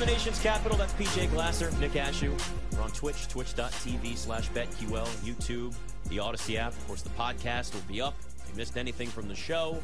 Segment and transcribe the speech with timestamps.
[0.00, 2.32] the nation's capital, that's PJ Glasser, Nick Ashooh.
[2.72, 5.74] We're on Twitch, twitch.tv slash BetQL, YouTube,
[6.08, 6.72] the Audacy app.
[6.72, 8.14] Of course, the podcast will be up.
[8.38, 9.78] If you missed anything from the show,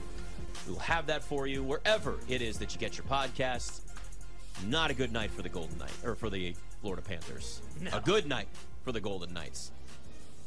[0.66, 3.82] we'll have that for you wherever it is that you get your podcasts.
[4.66, 7.60] Not a good night for the Golden Knight, or for the Florida Panthers.
[7.78, 7.90] No.
[7.92, 8.48] A good night
[8.84, 9.70] for the Golden Knights.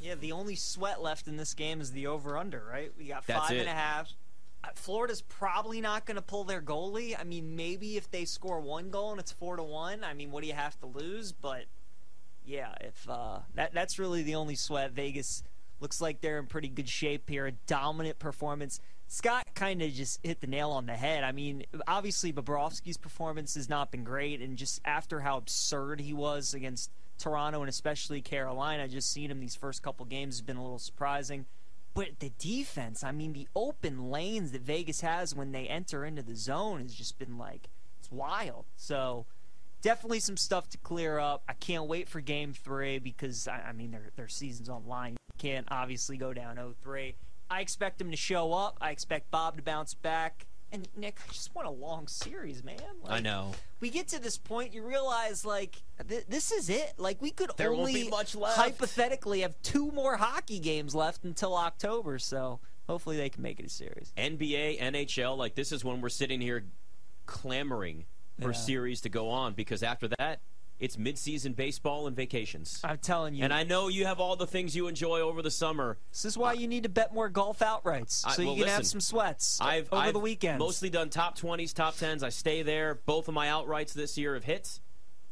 [0.02, 2.92] Yeah, the only sweat left in this game is the over/under, right?
[2.98, 3.68] We got That's five and it.
[3.68, 4.12] a half.
[4.76, 7.16] Florida's probably not going to pull their goalie.
[7.20, 10.04] I mean, maybe if they score one goal and it's four to one.
[10.04, 11.32] I mean, what do you have to lose?
[11.32, 11.66] But
[12.46, 14.92] yeah, if uh, that that's really the only sweat.
[14.92, 15.44] Vegas
[15.80, 17.48] looks like they're in pretty good shape here.
[17.48, 18.80] A dominant performance.
[19.08, 21.24] Scott kind of just hit the nail on the head.
[21.24, 26.14] I mean, obviously Bobrovsky's performance has not been great, and just after how absurd he
[26.14, 30.58] was against Toronto and especially Carolina, just seeing him these first couple games has been
[30.58, 31.46] a little surprising.
[32.00, 36.24] But the defense, I mean, the open lanes that Vegas has when they enter into
[36.24, 37.68] the zone has just been like
[38.00, 38.68] it's wild.
[38.78, 39.26] So
[39.82, 41.44] definitely some stuff to clear up.
[41.50, 45.12] I can't wait for Game Three because I, I mean their their season's online.
[45.12, 47.16] You can't obviously go down 0-3.
[47.50, 48.78] I expect them to show up.
[48.80, 50.46] I expect Bob to bounce back.
[50.72, 52.78] And Nick, I just want a long series, man.
[53.04, 53.52] Like, I know.
[53.80, 56.94] We get to this point, you realize like th- this is it.
[56.98, 58.58] Like we could There only be much left.
[58.58, 62.20] hypothetically have two more hockey games left until October.
[62.20, 64.14] So hopefully they can make it a series.
[64.16, 66.66] NBA, NHL, like this is when we're sitting here
[67.26, 68.06] clamoring
[68.40, 68.58] for Yeah.
[68.58, 70.42] series to go on because after that,
[70.80, 72.80] it's midseason baseball and vacations.
[72.84, 73.44] I'm telling you.
[73.44, 75.98] And I know you have all the things you enjoy over the summer.
[76.12, 78.74] This is why you need to bet more golf outrights, I- so well, you can
[78.74, 80.60] have some sweats I've over I've the weekends.
[80.60, 82.24] mostly done top twenties, top tens.
[82.24, 82.96] I stay there.
[83.06, 84.80] Both of my outrights this year have hit,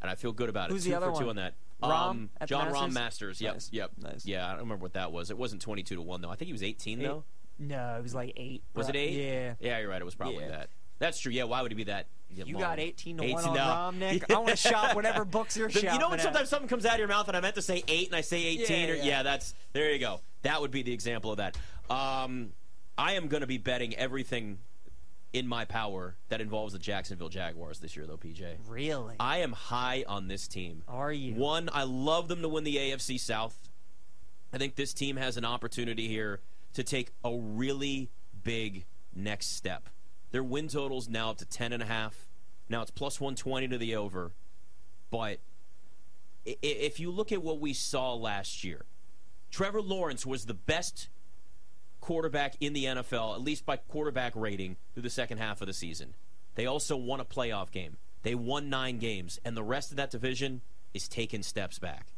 [0.01, 0.73] and I feel good about it.
[0.73, 1.53] Who's two the other for two on that.
[1.81, 3.39] Rahm um, Jon Rahm Masters?
[3.39, 3.69] Yep, Nice.
[3.71, 3.91] yep.
[4.01, 4.25] Nice.
[4.25, 5.29] Yeah, I don't remember what that was.
[5.29, 6.29] It wasn't twenty-two to one though.
[6.31, 7.23] I think he was eighteen though.
[7.59, 8.63] no, it was like eight.
[8.73, 9.11] Was it eight?
[9.13, 9.53] Yeah.
[9.59, 10.01] Yeah, you're right.
[10.01, 10.49] It was probably Yeah.
[10.49, 10.69] that.
[10.99, 11.31] That's true.
[11.31, 11.43] Yeah.
[11.45, 12.07] Why would it be that?
[12.29, 12.61] You long?
[12.61, 13.61] got 18 to 1 18 on no.
[13.61, 14.29] Rahm, Nick.
[14.31, 16.85] I want to shop whatever books you're The- shopping you know when sometimes something comes
[16.85, 18.93] out of your mouth and I meant to say eight and I say eighteen Yeah,
[18.93, 19.03] or yeah.
[19.05, 20.19] yeah, that's there you go.
[20.43, 21.57] That would be the example of that.
[21.89, 22.51] Um,
[22.97, 24.57] I am going to be betting everything
[25.33, 28.17] in my power that involves the Jacksonville Jaguars this year, though.
[28.17, 29.15] PJ, Really?
[29.19, 30.83] I am high on this team.
[30.87, 31.33] Are you?
[31.35, 33.69] One, I love them to win the AFC South.
[34.53, 36.39] I think this team has an opportunity here
[36.73, 38.09] to take a really
[38.43, 39.89] big next step.
[40.37, 42.27] Their win total's now up to ten and a half.
[42.69, 44.33] Now it's plus one twenty to the over.
[45.09, 45.39] But
[46.45, 48.85] if you look at what we saw last year,
[49.49, 51.09] Trevor Lawrence was the best
[52.01, 55.73] quarterback in the NFL, at least by quarterback rating, through the second half of the
[55.73, 56.13] season.
[56.53, 57.97] They also won a playoff game.
[58.21, 60.61] They won nine games, and the rest of that division
[60.93, 62.13] is taking steps back.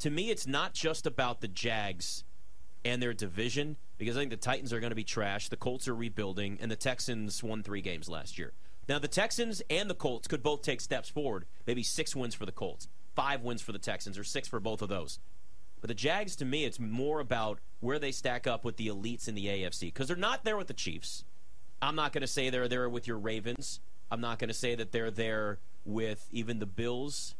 [0.00, 2.24] To me, it's not just about the Jags
[2.84, 5.48] and their division, because I think the Titans are going to be trash.
[5.48, 8.52] The Colts are rebuilding, and the Texans won three games last year.
[8.88, 11.44] Now, the Texans and the Colts could both take steps forward.
[11.66, 14.82] Maybe six wins for the Colts, five wins for the Texans, or six for both
[14.82, 15.20] of those.
[15.80, 19.28] But the Jags, to me, it's more about where they stack up with the elites
[19.28, 21.24] in the AFC because they're not there with the Chiefs.
[21.80, 23.80] I'm not going to say they're there with your Ravens.
[24.10, 27.34] I'm not going to say that they're there with even the Bills.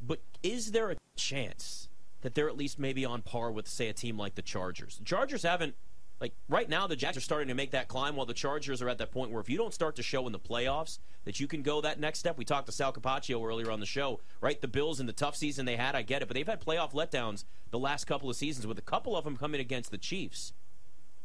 [0.00, 1.87] But is there a chance
[2.22, 4.96] that they're at least maybe on par with, say, a team like the Chargers?
[4.98, 5.74] The Chargers haven't,
[6.20, 8.88] like, right now, the Jags are starting to make that climb while the Chargers are
[8.88, 11.46] at that point where if you don't start to show in the playoffs that you
[11.46, 14.60] can go that next step, we talked to Sal Capaccio earlier on the show, right?
[14.60, 16.92] The Bills and the tough season they had, I get it, but they've had playoff
[16.92, 20.52] letdowns the last couple of seasons with a couple of them coming against the Chiefs.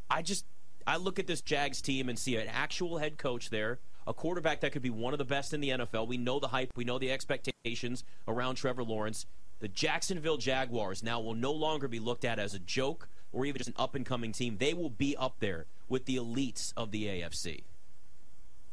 [0.10, 0.46] I just
[0.86, 4.62] I look at this Jags team and see an actual head coach there, a quarterback
[4.62, 6.08] that could be one of the best in the NFL.
[6.08, 9.26] We know the hype, we know the expectations around Trevor Lawrence.
[9.64, 13.60] The Jacksonville Jaguars now will no longer be looked at as a joke or even
[13.60, 14.58] just an up and coming team.
[14.60, 17.64] They will be up there with the elites of the AFC.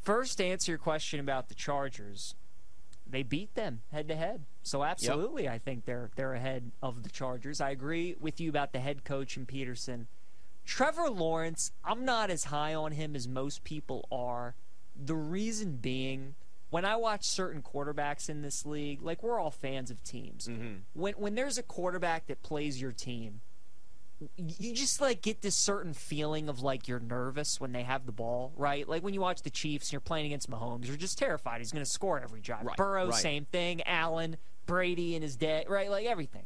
[0.03, 2.35] First, to answer your question about the Chargers,
[3.09, 4.47] they beat them head to head.
[4.65, 7.61] So absolutely, I think they're they're ahead of the Chargers.
[7.61, 10.07] I agree with you about the head coach and Pederson.
[10.67, 14.57] Trevor Lawrence, I'm not as high on him as most people are.
[15.01, 16.35] The reason being,
[16.71, 20.49] when I watch certain quarterbacks in this league, like we're all fans of teams.
[20.49, 20.75] Mm-hmm.
[20.95, 23.41] When when there's a quarterback that plays your team,
[24.37, 28.13] you just like get this certain feeling of like you're nervous when they have the
[28.13, 28.89] ball, right?
[28.89, 31.73] Like when you watch the Chiefs and you're playing against Mahomes, you're just terrified he's
[31.73, 32.65] going to score every drive.
[32.65, 33.15] Right, Burrow, right.
[33.15, 33.83] same thing.
[33.87, 34.37] Allen,
[34.67, 35.91] Brady and his day, right?
[35.91, 36.45] Like everything.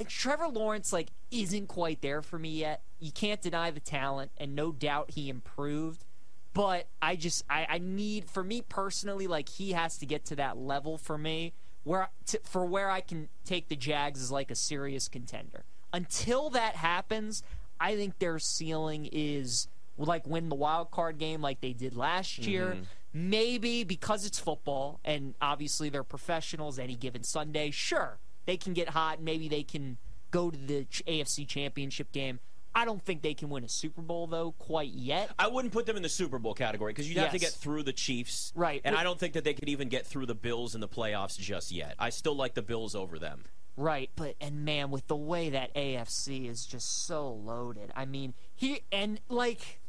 [0.00, 2.82] And Trevor Lawrence like isn't quite there for me yet.
[2.98, 6.04] You can't deny the talent, and no doubt he improved.
[6.54, 10.36] But I just I, I need for me personally, like he has to get to
[10.36, 11.54] that level for me
[11.84, 15.64] where to, for where I can take the Jags as like a serious contender.
[15.92, 17.42] Until that happens,
[17.80, 19.68] I think their ceiling is
[19.98, 22.50] like win the wild card game like they did last mm-hmm.
[22.50, 22.76] year.
[23.12, 28.90] maybe because it's football and obviously they're professionals any given Sunday, sure, they can get
[28.90, 29.20] hot.
[29.20, 29.98] Maybe they can
[30.30, 32.40] go to the AFC championship game.
[32.74, 35.30] I don't think they can win a Super Bowl though quite yet.
[35.38, 37.82] I wouldn't put them in the Super Bowl category because you'd have to get through
[37.82, 40.34] the Chiefs, Right, And but- I don't think that they could even get through the
[40.34, 41.94] Bills in the playoffs just yet.
[41.98, 43.44] I still like the Bills over them.
[43.76, 47.90] Right, but and man, with the way that AFC is just so loaded.
[47.96, 49.80] I mean, he and like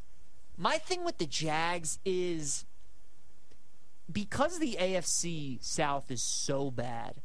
[0.58, 2.66] my thing with the Jags is
[4.12, 7.22] because the AFC South is so bad.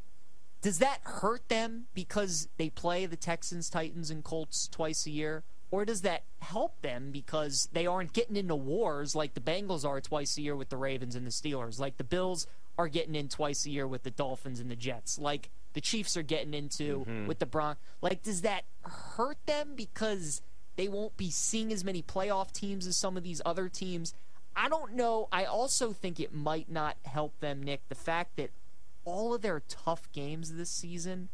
[0.61, 5.45] Does that hurt them because they play the Texans, Titans, and Colts twice a year?
[5.71, 10.01] Or does that help them because they aren't getting into wars like the Bengals are
[10.01, 12.47] twice a year with the Ravens and the Steelers, like the Bills
[12.79, 16.17] are getting in twice a year with the Dolphins and the Jets, like the Chiefs
[16.17, 17.27] are getting into mm-hmm.
[17.27, 17.77] with the Bron?
[18.01, 20.41] Like, does that hurt them because
[20.77, 24.15] they won't be seeing as many playoff teams as some of these other teams?
[24.57, 25.29] I don't know.
[25.31, 28.51] I also think it might not help them, Nick, the fact that
[29.09, 31.31] all of their tough games this season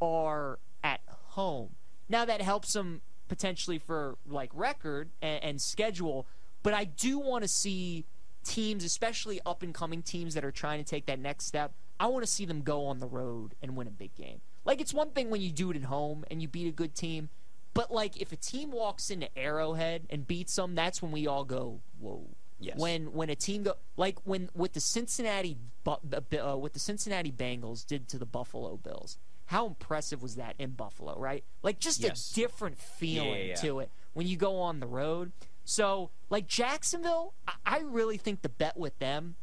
[0.00, 1.74] are at home.
[2.08, 6.26] Now that helps them potentially for like record and, and schedule,
[6.62, 8.06] but I do want to see
[8.44, 11.72] teams, especially up and coming teams that are trying to take that next step.
[12.00, 14.40] I want to see them go on the road and win a big game.
[14.64, 16.94] Like it's one thing when you do it at home and you beat a good
[16.94, 17.28] team,
[17.74, 21.44] but like if a team walks into Arrowhead and beats them, that's when we all
[21.44, 22.26] go, "Whoa."
[22.60, 22.76] Yes.
[22.78, 25.56] When when a team go like when with the Cincinnati
[25.86, 29.16] uh, what the Cincinnati Bengals did to the Buffalo Bills.
[29.46, 31.42] How impressive was that in Buffalo, right?
[31.62, 32.30] Like just Yes.
[32.30, 33.54] a different feeling Yeah, yeah, yeah.
[33.56, 35.32] to it when you go on the road.
[35.64, 39.36] So, like Jacksonville, I, I really think the bet with them,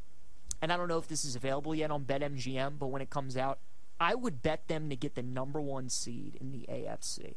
[0.62, 3.38] and I don't know if this is available yet on BetMGM, but when it comes
[3.38, 3.60] out,
[4.00, 7.36] I would bet them to get the number one seed in the AFC.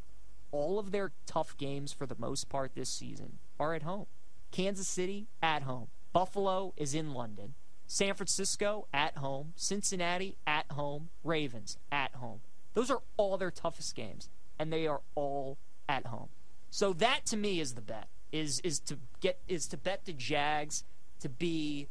[0.51, 4.07] All of their tough games for the most part this season are at home.
[4.51, 5.89] Kansas City at home.
[6.13, 7.55] Buffalo is in London.
[7.87, 9.53] San Francisco at home.
[9.57, 11.09] Cincinnati at home.
[11.25, 12.41] Ravens at home.
[12.75, 14.29] Those are all their toughest games,
[14.59, 15.59] and they are all
[15.89, 16.29] at home.
[16.71, 18.09] So that to me is the bet.
[18.31, 20.85] Is is to get is to bet the Jags
[21.21, 21.89] to be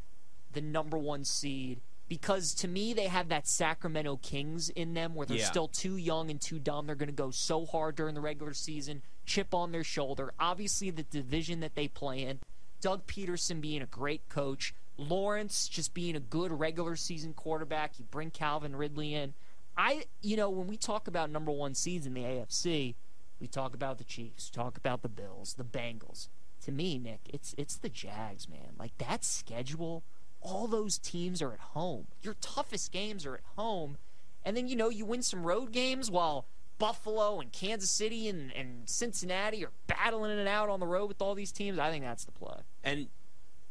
[0.53, 5.25] the number one seed because to me they have that Sacramento Kings in them where
[5.25, 5.45] they're Yeah.
[5.49, 6.85] still too young and too dumb.
[6.85, 10.33] They're going to go so hard during the regular season, chip on their shoulder.
[10.39, 12.39] Obviously, the division that they play in,
[12.81, 17.99] Doug Pederson being a great coach, Lawrence just being a good regular season quarterback.
[17.99, 19.35] You bring Calvin Ridley in.
[19.77, 22.95] I, you know, when we talk about number one seeds in the AFC,
[23.39, 26.29] we talk about the Chiefs, talk about the Bills, the Bengals.
[26.65, 28.73] To me, Nick, it's it's the Jags, man.
[28.79, 30.03] Like that schedule,
[30.41, 32.07] all those teams are at home.
[32.23, 33.97] Your toughest games are at home.
[34.43, 36.45] And then, you know, you win some road games while
[36.77, 41.21] Buffalo and Kansas City and, and Cincinnati are battling it out on the road with
[41.21, 41.79] all these teams.
[41.79, 42.57] I think that's the play.
[42.83, 43.07] And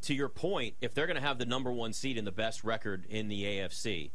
[0.03, 2.65] to your point, if they're going to have the number one seed and the best
[2.65, 4.11] record in the AFC,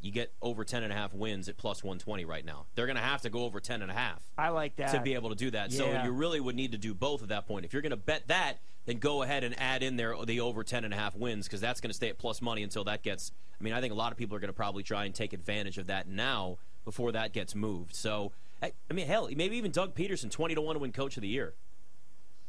[0.00, 2.66] you get over 10.5 wins at plus 120 right now.
[2.74, 3.90] They're going to have to go over 10.5
[4.38, 4.92] I like that.
[4.92, 5.72] to be able to do that.
[5.72, 7.64] So you really would need to do both at that point.
[7.64, 10.62] If you're going to bet that, then go ahead and add in there the over
[10.62, 13.32] 10.5 wins because that's going to stay at plus money until that gets.
[13.60, 15.32] I mean, I think a lot of people are going to probably try and take
[15.32, 17.94] advantage of that now before that gets moved.
[17.94, 21.20] So, I mean, hell, maybe even Doug Pederson, 20 to 1 to win coach of
[21.20, 21.52] the year.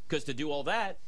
[0.08, 0.98] Because to do all that,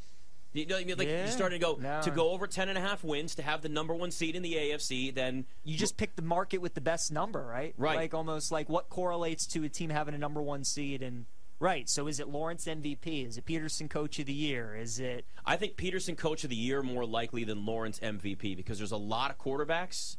[0.53, 1.21] you know, I mean, like Yeah.
[1.23, 2.03] you're starting to go No.
[2.03, 5.47] to go over 10.5 wins to have the number one seed in the AFC, then
[5.65, 7.73] you just pick the market with the best number, right?
[7.79, 7.97] Right.
[7.97, 11.27] Like almost like what correlates to a team having a number one seed and
[11.61, 11.89] right.
[11.89, 13.25] So is it Lawrence MVP?
[13.27, 14.75] Is it Pederson Coach of the Year?
[14.77, 18.77] Is it I think Pederson Coach of the Year more likely than Lawrence MVP because
[18.79, 20.17] there's a lot of quarterbacks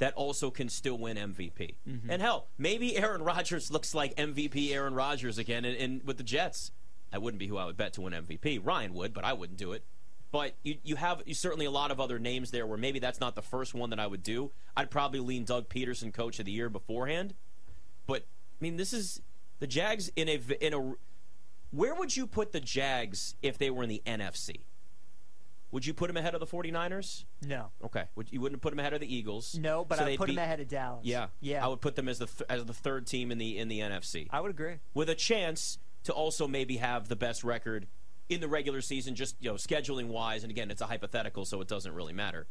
[0.00, 1.76] that also can still win MVP.
[1.88, 2.10] Mm-hmm.
[2.10, 6.24] And hell, maybe Aaron Rodgers looks like MVP Aaron Rodgers again in, in, with the
[6.24, 6.72] Jets.
[7.12, 8.64] I wouldn't be who I would bet to win MVP.
[8.64, 9.84] Ryan would, but I wouldn't do it.
[10.32, 13.20] But you, you have you certainly a lot of other names there where maybe that's
[13.20, 14.52] not the first one that I would do.
[14.76, 17.34] I'd probably lean Doug Pederson Coach of the Year beforehand.
[18.06, 19.20] But I mean, this is
[19.58, 20.94] the Jags in a in a.
[21.72, 24.60] Where would you put the Jags if they were in the NFC?
[25.72, 27.24] Would you put them ahead of the 49ers?
[27.46, 27.70] no?
[27.84, 28.04] Okay.
[28.16, 29.56] Would, you wouldn't put them ahead of the Eagles?
[29.60, 31.04] No, but So I they'd put him ahead of Dallas.
[31.04, 31.64] Yeah, yeah.
[31.64, 33.80] I would put them as the th- as the third team in the in the
[33.80, 34.78] NFC, I would agree.
[34.94, 37.86] with a chance to also maybe have the best record
[38.28, 40.42] in the regular season, just you know scheduling wise.
[40.42, 42.46] And again, it's a hypothetical, so it doesn't really matter.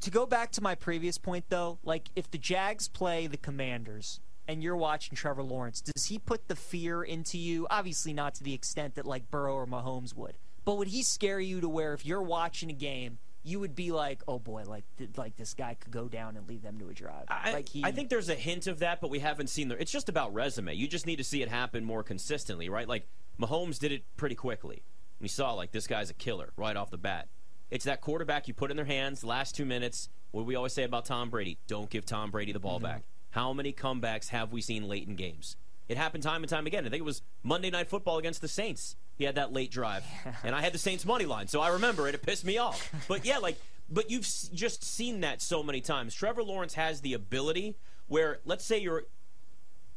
[0.00, 4.20] to go back to my previous point though, like if the Jags play the Commanders
[4.48, 7.66] and you're watching Trevor Lawrence, does he put the fear into you?
[7.70, 10.38] Obviously not to the extent that like Burrow or Mahomes would.
[10.64, 13.90] But would he scare you to where if you're watching a game, you would be
[13.90, 16.88] like, "Oh boy, like th- like this guy could go down and lead them to
[16.90, 19.48] a drive." I, like he I think there's a hint of that, but we haven't
[19.48, 19.80] seen the.
[19.80, 20.74] It's just about resume.
[20.74, 22.86] You just need to see it happen more consistently, right?
[22.86, 23.08] Like
[23.40, 24.82] Mahomes did it pretty quickly.
[25.20, 27.28] We saw like this guy's a killer right off the bat.
[27.70, 30.08] It's that quarterback you put in their hands last two minutes.
[30.32, 32.84] What we always say about Tom Brady: don't give Tom Brady the ball Mm-hmm.
[32.86, 33.02] back.
[33.30, 35.56] How many comebacks have we seen late in games?
[35.88, 36.84] It happened time and time again.
[36.84, 38.96] I think it was Monday Night Football against the Saints.
[39.20, 40.02] He had that late drive,
[40.44, 42.14] and I had the Saints money line, so I remember it.
[42.14, 42.90] It pissed me off.
[43.06, 43.60] But yeah, like,
[43.90, 46.14] but you've s- just seen that so many times.
[46.14, 47.76] Trevor Lawrence has the ability
[48.08, 49.04] where, let's say you're,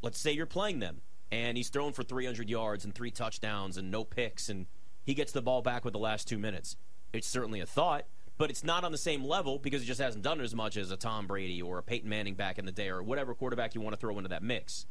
[0.01, 0.99] let's say you're playing them,
[1.31, 4.65] and he's thrown for 300 yards and three touchdowns and no picks, and
[5.05, 6.75] he gets the ball back with the last two minutes.
[7.13, 8.03] It's certainly a thought,
[8.37, 10.75] but it's not on the same level because he just hasn't done it as much
[10.75, 13.73] as a Tom Brady or a Peyton Manning back in the day or whatever quarterback
[13.73, 14.85] you want to throw into that mix.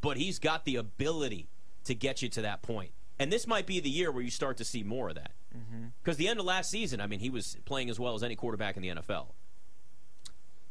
[0.00, 1.48] But he's got the ability
[1.82, 2.92] to get you to that point.
[3.22, 5.30] And this might be the year where you start to see more of that.
[5.56, 5.86] Mm-hmm.
[6.02, 8.34] Because the end of last season, I mean, he was playing as well as any
[8.34, 9.28] quarterback in the NFL.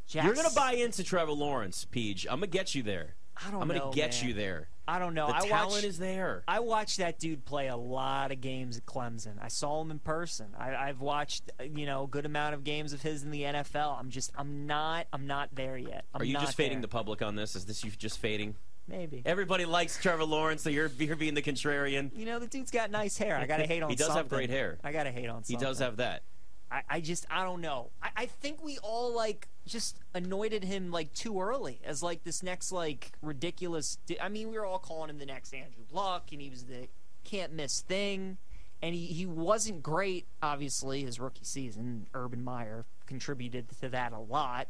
[0.06, 2.26] Jax, You're going to buy into Trevor Lawrence, PJ.
[2.30, 3.16] I'm going to get you there.
[3.38, 3.62] I don't know.
[3.62, 4.28] I'm going to get man.
[4.28, 4.68] you there.
[4.86, 5.28] I don't know.
[5.28, 6.44] The I talent watched, is there.
[6.46, 9.36] I watched that dude play a lot of games at Clemson.
[9.42, 10.48] I saw him in person.
[10.60, 13.98] I, I've watched you know a good amount of games of his in the NFL.
[13.98, 16.04] I'm just I'm not I'm not there yet.
[16.14, 16.82] I'm Are you just fading there.
[16.82, 17.56] the public on this?
[17.56, 18.56] Is this you just fading?
[18.92, 19.22] Maybe.
[19.26, 22.12] Everybody likes Trevor Lawrence, so you're, you're being the contrarian.
[22.16, 23.38] You know the dude's got nice hair.
[23.38, 23.90] I gotta hate on.
[23.90, 24.78] He does have great hair.
[24.84, 25.44] I gotta hate on.
[25.48, 26.24] He does have that.
[26.72, 27.92] I, I just I don't know.
[28.02, 32.42] I, I think we all like just anointed him like too early as like this
[32.44, 33.98] next like ridiculous.
[34.06, 36.64] di- I mean, we were all calling him the next Andrew Luck, and he was
[36.66, 36.88] the
[37.24, 38.38] can't miss thing,
[38.82, 40.28] and he he wasn't great.
[40.42, 44.68] Obviously, his rookie season, Urban Meyer contributed to that a lot,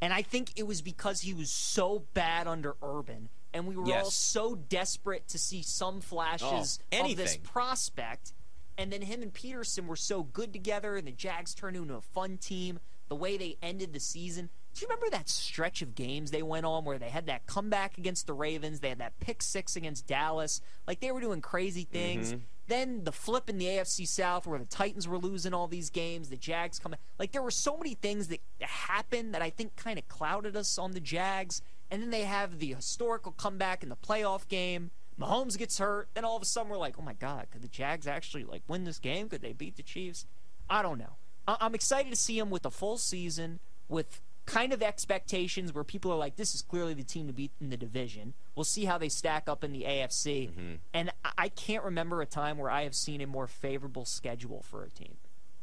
[0.00, 3.84] and I think it was because he was so bad under Urban, and we were
[3.94, 8.34] all so desperate to see some flashes Oh, of this prospect.
[8.76, 12.00] And then him and Pederson were so good together, and the Jags turned into a
[12.00, 12.80] fun team.
[13.08, 14.48] The way they ended the season.
[14.74, 17.96] Do you remember that stretch of games they went on where they had that comeback
[17.98, 18.80] against the Ravens?
[18.80, 20.60] They had that pick six against Dallas.
[20.88, 22.32] Like they were doing crazy things.
[22.32, 22.40] Mm-hmm.
[22.66, 26.30] Then the flip in the AFC South where the Titans were losing all these games,
[26.30, 26.98] the Jags coming.
[27.18, 30.78] Like there were so many things that happened that I think kind of clouded us
[30.78, 31.60] on the Jags.
[31.94, 34.90] And then they have the historical comeback in the playoff game.
[35.16, 37.68] Mahomes gets hurt, then all of a sudden we're like, "Oh my god, could the
[37.68, 39.28] Jags actually like win this game?
[39.28, 40.26] Could they beat the Chiefs?"
[40.68, 41.14] I don't know.
[41.46, 45.84] I- I'm excited to see them with a full season with kind of expectations where
[45.84, 48.86] people are like, "This is clearly the team to beat in the division." We'll see
[48.86, 50.48] how they stack up in the AFC.
[50.48, 50.74] Mm-hmm.
[50.92, 54.62] And I- I can't remember a time where I have seen a more favorable schedule
[54.62, 55.16] for a team.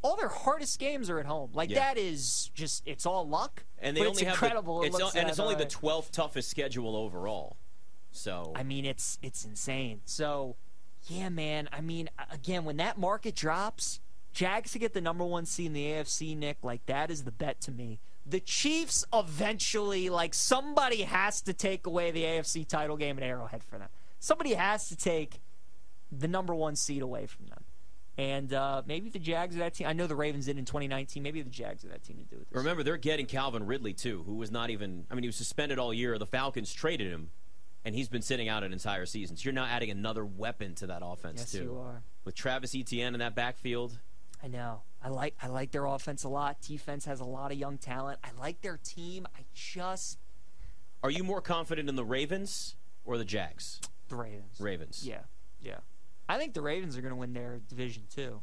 [0.03, 1.51] All their hardest games are at home.
[1.53, 1.79] Like Yeah.
[1.79, 3.63] that is just it's all luck.
[3.79, 4.79] And they only have incredible.
[4.79, 7.57] The, It it's, looks and it's only the uh, 12th toughest schedule overall.
[8.11, 10.01] So I mean, it's it's insane.
[10.05, 10.55] So,
[11.07, 11.69] yeah, man.
[11.71, 13.99] I mean, again, when that market drops,
[14.33, 17.31] Jags to get the number one seed in the AFC, Nick, like that is the
[17.31, 17.99] bet to me.
[18.25, 23.63] The Chiefs eventually, like somebody has to take away the AFC title game at Arrowhead
[23.63, 23.89] for them.
[24.19, 25.41] Somebody has to take
[26.11, 27.60] the number one seed away from them.
[28.17, 29.87] And uh, maybe the Jags are that team.
[29.87, 31.23] I know the Ravens did in 2019.
[31.23, 32.47] Maybe the Jags are that team to do it.
[32.49, 35.37] This remember, they're getting Calvin Ridley, too, who was not even, I mean, he was
[35.37, 36.17] suspended all year.
[36.17, 37.29] The Falcons traded him,
[37.85, 39.37] and he's been sitting out an entire season.
[39.37, 41.63] So you're now adding another weapon to that offense, Yes, too.
[41.63, 42.03] you are.
[42.25, 43.97] With Travis Etienne in that backfield.
[44.43, 44.81] I know.
[45.03, 46.61] I like I like their offense a lot.
[46.61, 48.19] Defense has a lot of young talent.
[48.23, 49.25] I like their team.
[49.35, 50.17] I just
[51.03, 52.75] Are you more confident in the Ravens
[53.05, 53.79] or the Jags?
[54.09, 54.59] the Ravens.
[54.59, 55.07] Ravens.
[55.07, 55.21] Yeah,
[55.61, 55.77] yeah.
[56.31, 58.39] I think the Ravens are going to win their division too.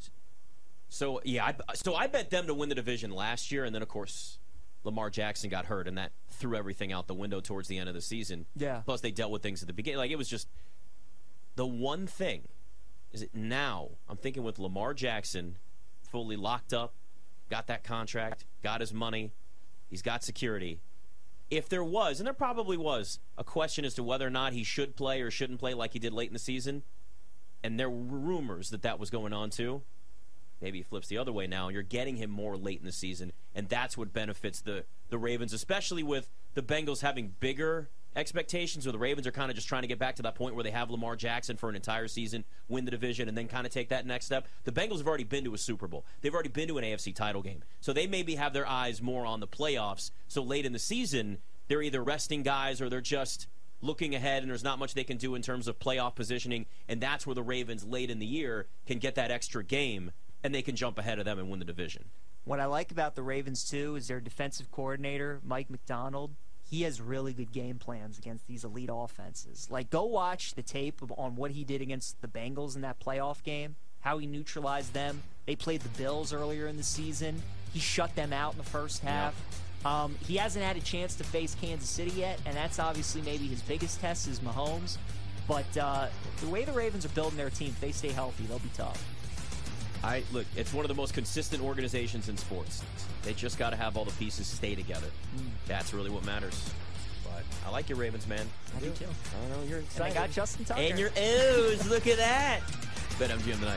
[0.90, 3.82] So yeah, I, so I bet them to win the division last year, and then
[3.82, 4.38] of course
[4.84, 7.94] Lamar Jackson got hurt, and that threw everything out the window towards the end of
[7.94, 8.44] the season.
[8.56, 8.82] Yeah.
[8.84, 9.98] Plus they dealt with things at the beginning.
[9.98, 10.48] Like it was just
[11.56, 12.48] the one thing
[13.10, 15.56] is it now I'm thinking with Lamar Jackson
[16.02, 16.94] fully locked up,
[17.48, 19.32] got that contract, got his money,
[19.88, 20.80] he's got security.
[21.50, 24.64] If there was, and there probably was, a question as to whether or not he
[24.64, 26.82] should play or shouldn't play like he did late in the season,
[27.62, 29.82] and there were rumors that that was going on too,
[30.60, 31.68] maybe he flips the other way now.
[31.68, 35.52] You're getting him more late in the season, and that's what benefits the the Ravens,
[35.52, 38.86] especially with the Bengals having bigger expectations.
[38.86, 40.64] Or the Ravens are kind of just trying to get back to that point where
[40.64, 43.72] they have Lamar Jackson for an entire season, win the division, and then kind of
[43.72, 44.46] take that next step.
[44.64, 46.04] The Bengals have already been to a Super Bowl.
[46.20, 49.24] They've already been to an AFC title game, so they maybe have their eyes more
[49.24, 50.10] on the playoffs.
[50.26, 51.38] So late in the season,
[51.68, 53.46] they're either resting guys or they're just
[53.80, 57.00] looking ahead and there's not much they can do in terms of playoff positioning and
[57.00, 60.10] that's where the Ravens late in the year can get that extra game
[60.42, 62.04] and they can jump ahead of them and win the division.
[62.44, 66.34] What I like about the Ravens too is their defensive coordinator, Mike Macdonald.
[66.70, 69.68] He has really good game plans against these elite offenses.
[69.70, 73.42] Like, go watch the tape on what he did against the Bengals in that playoff
[73.42, 75.22] game, how he neutralized them.
[75.46, 77.42] They played the Bills earlier in the season.
[77.72, 79.34] He shut them out in the first half.
[79.84, 83.46] Um, he hasn't had a chance to face Kansas City yet, and that's obviously maybe
[83.46, 84.98] his biggest test is Mahomes.
[85.46, 86.08] But uh,
[86.40, 89.02] the way the Ravens are building their team, if they stay healthy, they'll be tough.
[90.04, 90.46] I look.
[90.56, 92.84] It's one of the most consistent organizations in sports.
[93.22, 95.08] They just got to have all the pieces stay together.
[95.66, 96.70] That's really what matters.
[97.24, 98.46] But I like your Ravens, man.
[98.76, 99.06] I do too.
[99.06, 99.68] I don't know.
[99.68, 100.02] You're And.
[100.02, 100.80] I got Justin Tucker.
[100.80, 101.88] And your O's.
[101.88, 102.60] Look at that.
[103.18, 103.76] Bet MGM tonight.